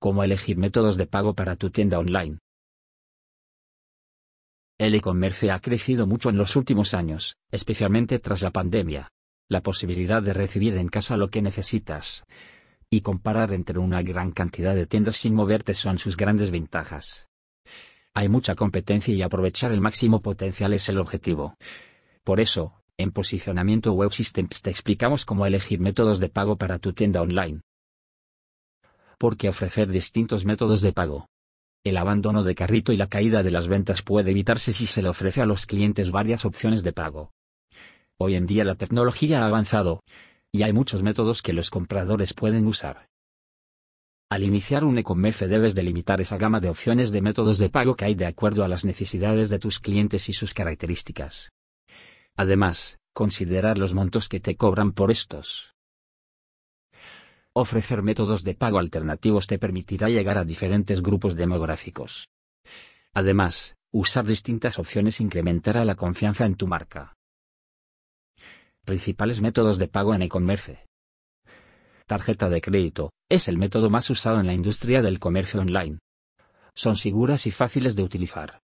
Cómo 0.00 0.22
elegir 0.22 0.56
métodos 0.56 0.96
de 0.96 1.06
pago 1.06 1.34
para 1.34 1.56
tu 1.56 1.70
tienda 1.70 1.98
online. 1.98 2.38
El 4.78 4.94
e-commerce 4.94 5.50
ha 5.50 5.58
crecido 5.58 6.06
mucho 6.06 6.30
en 6.30 6.36
los 6.36 6.54
últimos 6.54 6.94
años, 6.94 7.36
especialmente 7.50 8.20
tras 8.20 8.42
la 8.42 8.52
pandemia. 8.52 9.10
La 9.48 9.60
posibilidad 9.60 10.22
de 10.22 10.34
recibir 10.34 10.76
en 10.76 10.88
casa 10.88 11.16
lo 11.16 11.30
que 11.30 11.42
necesitas 11.42 12.24
y 12.90 13.00
comparar 13.00 13.52
entre 13.52 13.80
una 13.80 14.02
gran 14.02 14.30
cantidad 14.30 14.74
de 14.74 14.86
tiendas 14.86 15.16
sin 15.16 15.34
moverte 15.34 15.74
son 15.74 15.98
sus 15.98 16.16
grandes 16.16 16.50
ventajas. 16.50 17.28
Hay 18.14 18.28
mucha 18.28 18.54
competencia 18.54 19.12
y 19.12 19.22
aprovechar 19.22 19.72
el 19.72 19.80
máximo 19.80 20.22
potencial 20.22 20.72
es 20.74 20.88
el 20.88 20.98
objetivo. 20.98 21.56
Por 22.22 22.38
eso, 22.38 22.80
en 22.96 23.10
Posicionamiento 23.10 23.92
Web 23.92 24.12
Systems 24.12 24.62
te 24.62 24.70
explicamos 24.70 25.24
cómo 25.24 25.44
elegir 25.44 25.80
métodos 25.80 26.20
de 26.20 26.28
pago 26.28 26.56
para 26.56 26.78
tu 26.78 26.92
tienda 26.92 27.20
online. 27.20 27.62
¿Por 29.18 29.36
qué 29.36 29.48
ofrecer 29.48 29.88
distintos 29.88 30.44
métodos 30.44 30.80
de 30.80 30.92
pago? 30.92 31.26
El 31.84 31.96
abandono 31.96 32.44
de 32.44 32.54
carrito 32.54 32.92
y 32.92 32.96
la 32.96 33.08
caída 33.08 33.42
de 33.42 33.50
las 33.50 33.66
ventas 33.66 34.02
puede 34.02 34.30
evitarse 34.30 34.72
si 34.72 34.86
se 34.86 35.02
le 35.02 35.08
ofrece 35.08 35.42
a 35.42 35.46
los 35.46 35.66
clientes 35.66 36.12
varias 36.12 36.44
opciones 36.44 36.84
de 36.84 36.92
pago. 36.92 37.32
Hoy 38.16 38.36
en 38.36 38.46
día 38.46 38.62
la 38.62 38.76
tecnología 38.76 39.42
ha 39.42 39.46
avanzado, 39.46 40.04
y 40.52 40.62
hay 40.62 40.72
muchos 40.72 41.02
métodos 41.02 41.42
que 41.42 41.52
los 41.52 41.68
compradores 41.68 42.32
pueden 42.32 42.68
usar. 42.68 43.08
Al 44.30 44.44
iniciar 44.44 44.84
un 44.84 44.98
e-commerce 44.98 45.48
debes 45.48 45.74
delimitar 45.74 46.20
esa 46.20 46.36
gama 46.36 46.60
de 46.60 46.68
opciones 46.68 47.10
de 47.10 47.20
métodos 47.20 47.58
de 47.58 47.70
pago 47.70 47.96
que 47.96 48.04
hay 48.04 48.14
de 48.14 48.26
acuerdo 48.26 48.62
a 48.62 48.68
las 48.68 48.84
necesidades 48.84 49.48
de 49.48 49.58
tus 49.58 49.80
clientes 49.80 50.28
y 50.28 50.32
sus 50.32 50.54
características. 50.54 51.50
Además, 52.36 53.00
considerar 53.14 53.78
los 53.78 53.94
montos 53.94 54.28
que 54.28 54.38
te 54.38 54.54
cobran 54.56 54.92
por 54.92 55.10
estos. 55.10 55.74
Ofrecer 57.54 58.02
métodos 58.02 58.44
de 58.44 58.54
pago 58.54 58.78
alternativos 58.78 59.46
te 59.46 59.58
permitirá 59.58 60.08
llegar 60.08 60.38
a 60.38 60.44
diferentes 60.44 61.02
grupos 61.02 61.34
demográficos. 61.34 62.28
Además, 63.14 63.76
usar 63.92 64.24
distintas 64.24 64.78
opciones 64.78 65.20
incrementará 65.20 65.84
la 65.84 65.94
confianza 65.94 66.44
en 66.46 66.54
tu 66.54 66.66
marca. 66.66 67.14
Principales 68.84 69.40
métodos 69.40 69.78
de 69.78 69.88
pago 69.88 70.14
en 70.14 70.22
e-commerce. 70.22 70.86
Tarjeta 72.06 72.48
de 72.48 72.60
crédito, 72.60 73.10
es 73.28 73.48
el 73.48 73.58
método 73.58 73.90
más 73.90 74.08
usado 74.08 74.40
en 74.40 74.46
la 74.46 74.54
industria 74.54 75.02
del 75.02 75.18
comercio 75.18 75.60
online. 75.60 75.98
Son 76.74 76.96
seguras 76.96 77.46
y 77.46 77.50
fáciles 77.50 77.96
de 77.96 78.02
utilizar. 78.02 78.60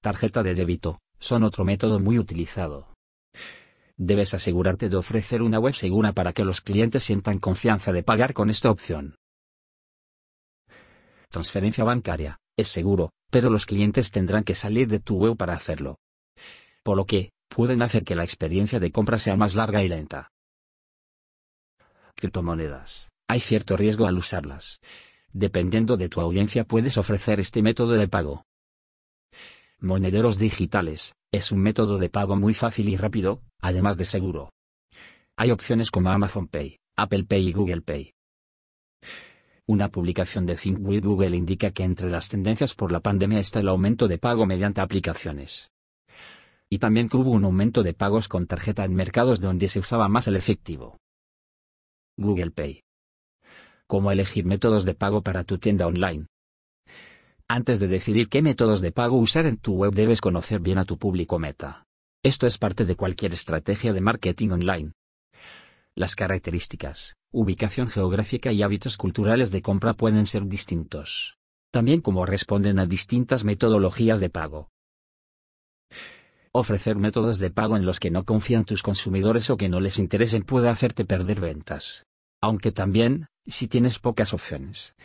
Tarjeta 0.00 0.42
de 0.42 0.54
débito, 0.54 0.98
son 1.18 1.42
otro 1.42 1.64
método 1.64 2.00
muy 2.00 2.18
utilizado. 2.18 2.95
Debes 3.98 4.34
asegurarte 4.34 4.88
de 4.88 4.96
ofrecer 4.96 5.40
una 5.40 5.58
web 5.58 5.74
segura 5.74 6.12
para 6.12 6.32
que 6.32 6.44
los 6.44 6.60
clientes 6.60 7.02
sientan 7.02 7.38
confianza 7.38 7.92
de 7.92 8.02
pagar 8.02 8.34
con 8.34 8.50
esta 8.50 8.70
opción. 8.70 9.16
Transferencia 11.30 11.82
bancaria, 11.84 12.38
es 12.56 12.68
seguro, 12.68 13.10
pero 13.30 13.48
los 13.50 13.64
clientes 13.66 14.10
tendrán 14.10 14.44
que 14.44 14.54
salir 14.54 14.88
de 14.88 15.00
tu 15.00 15.18
web 15.18 15.36
para 15.36 15.54
hacerlo. 15.54 15.98
Por 16.82 16.96
lo 16.96 17.06
que, 17.06 17.30
pueden 17.48 17.82
hacer 17.82 18.04
que 18.04 18.14
la 18.14 18.24
experiencia 18.24 18.80
de 18.80 18.92
compra 18.92 19.18
sea 19.18 19.36
más 19.36 19.54
larga 19.54 19.82
y 19.82 19.88
lenta. 19.88 20.30
Criptomonedas. 22.14 23.08
Hay 23.28 23.40
cierto 23.40 23.76
riesgo 23.76 24.06
al 24.06 24.18
usarlas. 24.18 24.80
Dependiendo 25.32 25.96
de 25.96 26.08
tu 26.08 26.20
audiencia 26.20 26.64
puedes 26.64 26.96
ofrecer 26.96 27.40
este 27.40 27.62
método 27.62 27.92
de 27.92 28.08
pago. 28.08 28.44
Monederos 29.80 30.38
digitales, 30.38 31.14
es 31.32 31.52
un 31.52 31.60
método 31.60 31.98
de 31.98 32.08
pago 32.08 32.36
muy 32.36 32.54
fácil 32.54 32.88
y 32.88 32.96
rápido, 32.96 33.42
además 33.60 33.96
de 33.96 34.04
seguro. 34.04 34.50
Hay 35.36 35.50
opciones 35.50 35.90
como 35.90 36.10
Amazon 36.10 36.48
Pay, 36.48 36.78
Apple 36.96 37.24
Pay 37.24 37.48
y 37.48 37.52
Google 37.52 37.82
Pay. 37.82 38.12
Una 39.66 39.90
publicación 39.90 40.46
de 40.46 40.54
Think 40.54 40.78
with 40.80 41.02
Google 41.02 41.36
indica 41.36 41.72
que 41.72 41.82
entre 41.82 42.08
las 42.08 42.28
tendencias 42.28 42.74
por 42.74 42.92
la 42.92 43.00
pandemia 43.00 43.40
está 43.40 43.60
el 43.60 43.68
aumento 43.68 44.06
de 44.06 44.18
pago 44.18 44.46
mediante 44.46 44.80
aplicaciones. 44.80 45.70
Y 46.70 46.78
también 46.78 47.08
que 47.08 47.16
hubo 47.16 47.30
un 47.30 47.44
aumento 47.44 47.82
de 47.82 47.92
pagos 47.92 48.28
con 48.28 48.46
tarjeta 48.46 48.84
en 48.84 48.94
mercados 48.94 49.40
donde 49.40 49.68
se 49.68 49.80
usaba 49.80 50.08
más 50.08 50.28
el 50.28 50.36
efectivo. 50.36 50.98
Google 52.16 52.50
Pay. 52.52 52.82
¿Cómo 53.88 54.10
elegir 54.10 54.44
métodos 54.44 54.84
de 54.84 54.94
pago 54.94 55.22
para 55.22 55.44
tu 55.44 55.58
tienda 55.58 55.86
online? 55.86 56.26
Antes 57.48 57.78
de 57.78 57.86
decidir 57.86 58.28
qué 58.28 58.42
métodos 58.42 58.80
de 58.80 58.90
pago 58.90 59.16
usar 59.16 59.46
en 59.46 59.58
tu 59.58 59.74
web 59.74 59.92
debes 59.92 60.20
conocer 60.20 60.60
bien 60.60 60.78
a 60.78 60.84
tu 60.84 60.98
público 60.98 61.38
meta. 61.38 61.85
Esto 62.26 62.48
es 62.48 62.58
parte 62.58 62.84
de 62.84 62.96
cualquier 62.96 63.34
estrategia 63.34 63.92
de 63.92 64.00
marketing 64.00 64.48
online. 64.48 64.92
Las 65.94 66.16
características, 66.16 67.14
ubicación 67.32 67.88
geográfica 67.88 68.50
y 68.50 68.64
hábitos 68.64 68.96
culturales 68.96 69.52
de 69.52 69.62
compra 69.62 69.94
pueden 69.94 70.26
ser 70.26 70.44
distintos. 70.48 71.36
También 71.70 72.00
cómo 72.00 72.26
responden 72.26 72.80
a 72.80 72.86
distintas 72.86 73.44
metodologías 73.44 74.18
de 74.18 74.28
pago. 74.28 74.70
Ofrecer 76.50 76.96
métodos 76.96 77.38
de 77.38 77.52
pago 77.52 77.76
en 77.76 77.86
los 77.86 78.00
que 78.00 78.10
no 78.10 78.24
confían 78.24 78.64
tus 78.64 78.82
consumidores 78.82 79.48
o 79.48 79.56
que 79.56 79.68
no 79.68 79.78
les 79.78 80.00
interesen 80.00 80.42
puede 80.42 80.68
hacerte 80.68 81.04
perder 81.04 81.38
ventas. 81.38 82.06
Aunque 82.42 82.72
también, 82.72 83.28
si 83.46 83.68
tienes 83.68 84.00
pocas 84.00 84.34
opciones, 84.34 84.96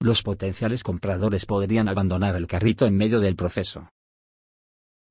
los 0.00 0.24
potenciales 0.24 0.82
compradores 0.82 1.46
podrían 1.46 1.88
abandonar 1.88 2.34
el 2.34 2.48
carrito 2.48 2.86
en 2.86 2.96
medio 2.96 3.20
del 3.20 3.36
proceso. 3.36 3.88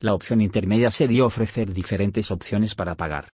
La 0.02 0.14
opción 0.14 0.42
intermedia 0.42 0.92
sería 0.92 1.26
ofrecer 1.26 1.74
diferentes 1.74 2.30
opciones 2.30 2.76
para 2.76 2.96
pagar. 2.96 3.30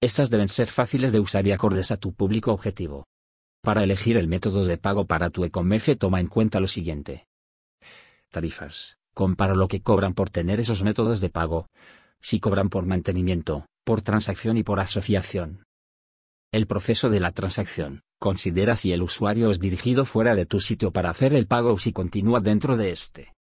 Estas 0.00 0.30
deben 0.30 0.48
ser 0.48 0.68
fáciles 0.68 1.12
de 1.12 1.20
usar 1.20 1.46
y 1.46 1.52
acordes 1.52 1.90
a 1.90 1.96
tu 1.96 2.12
público 2.12 2.52
objetivo. 2.52 3.06
Para 3.62 3.84
elegir 3.84 4.16
el 4.16 4.28
método 4.28 4.64
de 4.64 4.78
pago 4.78 5.06
para 5.06 5.30
tu 5.30 5.44
e-commerce 5.44 5.96
toma 5.96 6.20
en 6.20 6.28
cuenta 6.28 6.60
lo 6.60 6.68
siguiente. 6.68 7.26
Tarifas. 8.30 8.98
Compara 9.14 9.54
lo 9.54 9.66
que 9.66 9.82
cobran 9.82 10.14
por 10.14 10.30
tener 10.30 10.60
esos 10.60 10.82
métodos 10.82 11.20
de 11.20 11.30
pago. 11.30 11.66
Si 12.20 12.38
cobran 12.40 12.68
por 12.68 12.86
mantenimiento, 12.86 13.66
por 13.84 14.02
transacción 14.02 14.56
y 14.56 14.62
por 14.62 14.80
asociación. 14.80 15.64
El 16.52 16.66
proceso 16.66 17.10
de 17.10 17.20
la 17.20 17.32
transacción. 17.32 18.02
Considera 18.20 18.76
si 18.76 18.92
el 18.92 19.02
usuario 19.02 19.50
es 19.50 19.60
dirigido 19.60 20.04
fuera 20.04 20.34
de 20.34 20.46
tu 20.46 20.60
sitio 20.60 20.92
para 20.92 21.10
hacer 21.10 21.34
el 21.34 21.46
pago 21.46 21.72
o 21.72 21.78
si 21.78 21.92
continúa 21.92 22.40
dentro 22.40 22.76
de 22.76 22.90
este. 22.90 23.34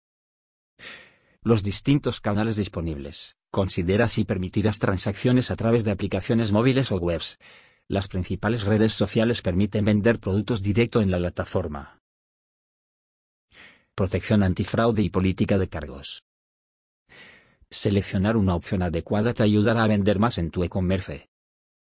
Los 1.46 1.62
distintos 1.62 2.20
canales 2.20 2.56
disponibles. 2.56 3.36
Considera 3.52 4.08
si 4.08 4.24
permitirás 4.24 4.80
transacciones 4.80 5.52
a 5.52 5.54
través 5.54 5.84
de 5.84 5.92
aplicaciones 5.92 6.50
móviles 6.50 6.90
o 6.90 6.96
webs. 6.96 7.38
Las 7.86 8.08
principales 8.08 8.64
redes 8.64 8.94
sociales 8.94 9.42
permiten 9.42 9.84
vender 9.84 10.18
productos 10.18 10.60
directo 10.60 11.00
en 11.00 11.12
la 11.12 11.18
plataforma. 11.18 12.00
Protección 13.94 14.42
antifraude 14.42 15.02
y 15.02 15.08
política 15.08 15.56
de 15.56 15.68
cargos. 15.68 16.24
Seleccionar 17.70 18.36
una 18.36 18.56
opción 18.56 18.82
adecuada 18.82 19.32
te 19.32 19.44
ayudará 19.44 19.84
a 19.84 19.86
vender 19.86 20.18
más 20.18 20.38
en 20.38 20.50
tu 20.50 20.64
e-commerce. 20.64 21.28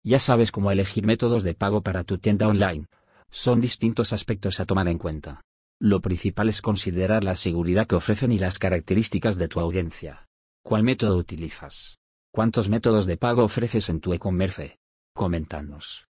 Ya 0.03 0.21
sabes 0.21 0.53
cómo 0.53 0.73
elegir 0.73 1.07
métodos 1.07 1.43
de 1.43 1.55
pago 1.55 1.81
para 1.81 2.05
tu 2.05 2.19
tienda 2.19 2.49
online. 2.49 2.85
Son 3.31 3.63
distintos 3.63 4.13
aspectos 4.13 4.61
a 4.61 4.67
tomar 4.67 4.89
en 4.89 4.99
cuenta. 4.99 5.41
Lo 5.81 6.01
principal 6.01 6.49
es 6.49 6.63
considerar 6.63 7.25
la 7.25 7.37
seguridad 7.37 7.87
que 7.87 7.97
ofrecen 7.97 8.33
y 8.33 8.39
las 8.39 8.59
características 8.59 9.37
de 9.37 9.49
tu 9.49 9.61
audiencia. 9.61 10.29
¿Cuál 10.63 10.83
método 10.83 11.17
utilizas? 11.17 11.99
¿Cuántos 12.33 12.69
métodos 12.69 13.07
de 13.07 13.17
pago 13.17 13.45
ofreces 13.45 13.89
en 13.89 14.01
tu 14.01 14.15
e-commerce? 14.15 14.79
Coméntanos. 15.15 16.07